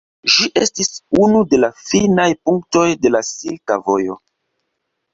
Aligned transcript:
Ĝi 0.35 0.47
estis 0.61 0.89
unu 1.25 1.43
de 1.51 1.59
la 1.61 1.69
finaj 1.83 2.27
punktoj 2.49 2.89
de 3.05 3.15
la 3.19 3.25
silka 3.31 3.83
vojo. 3.91 4.21